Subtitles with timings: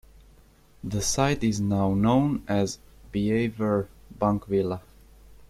[0.83, 2.79] The site is now known as
[3.11, 4.81] Beaver Bank Villa.